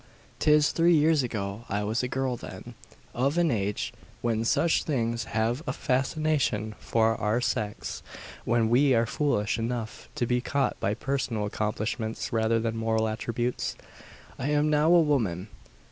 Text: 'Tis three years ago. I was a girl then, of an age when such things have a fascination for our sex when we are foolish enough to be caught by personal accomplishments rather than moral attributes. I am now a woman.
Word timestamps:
'Tis 0.39 0.71
three 0.71 0.95
years 0.95 1.21
ago. 1.21 1.63
I 1.69 1.83
was 1.83 2.01
a 2.01 2.07
girl 2.07 2.35
then, 2.35 2.73
of 3.13 3.37
an 3.37 3.51
age 3.51 3.93
when 4.21 4.43
such 4.43 4.83
things 4.83 5.25
have 5.25 5.61
a 5.67 5.73
fascination 5.73 6.73
for 6.79 7.15
our 7.21 7.39
sex 7.39 8.01
when 8.43 8.67
we 8.67 8.95
are 8.95 9.05
foolish 9.05 9.59
enough 9.59 10.09
to 10.15 10.25
be 10.25 10.41
caught 10.41 10.79
by 10.79 10.95
personal 10.95 11.45
accomplishments 11.45 12.33
rather 12.33 12.59
than 12.59 12.75
moral 12.77 13.07
attributes. 13.07 13.75
I 14.39 14.49
am 14.49 14.71
now 14.71 14.87
a 14.91 15.01
woman. 15.01 15.49